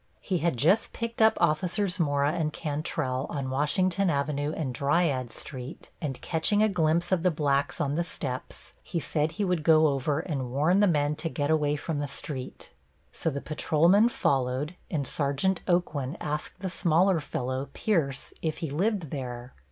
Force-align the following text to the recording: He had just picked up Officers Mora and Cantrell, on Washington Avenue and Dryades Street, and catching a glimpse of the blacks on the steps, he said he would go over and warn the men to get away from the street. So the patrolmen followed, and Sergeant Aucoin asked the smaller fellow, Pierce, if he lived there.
He 0.19 0.39
had 0.39 0.57
just 0.57 0.93
picked 0.93 1.21
up 1.21 1.37
Officers 1.39 1.99
Mora 1.99 2.31
and 2.31 2.51
Cantrell, 2.51 3.27
on 3.29 3.51
Washington 3.51 4.09
Avenue 4.09 4.51
and 4.57 4.73
Dryades 4.73 5.35
Street, 5.35 5.91
and 6.01 6.19
catching 6.21 6.63
a 6.63 6.69
glimpse 6.69 7.11
of 7.11 7.21
the 7.21 7.29
blacks 7.29 7.79
on 7.79 7.93
the 7.93 8.03
steps, 8.03 8.73
he 8.81 8.99
said 8.99 9.33
he 9.33 9.45
would 9.45 9.61
go 9.61 9.89
over 9.89 10.17
and 10.19 10.49
warn 10.49 10.79
the 10.79 10.87
men 10.87 11.15
to 11.17 11.29
get 11.29 11.51
away 11.51 11.75
from 11.75 11.99
the 11.99 12.07
street. 12.07 12.73
So 13.11 13.29
the 13.29 13.41
patrolmen 13.41 14.09
followed, 14.09 14.73
and 14.89 15.05
Sergeant 15.05 15.61
Aucoin 15.67 16.17
asked 16.19 16.61
the 16.61 16.69
smaller 16.71 17.19
fellow, 17.19 17.69
Pierce, 17.73 18.33
if 18.41 18.57
he 18.57 18.71
lived 18.71 19.11
there. 19.11 19.53